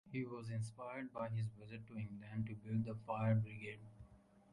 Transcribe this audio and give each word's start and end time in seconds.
He 0.11 0.25
was 0.25 0.49
inspired 0.49 1.13
by 1.13 1.29
his 1.29 1.45
visit 1.49 1.85
to 1.85 1.95
England 1.95 2.47
to 2.47 2.55
build 2.55 2.85
the 2.85 2.95
fire 3.05 3.35
Brigade. 3.35 3.81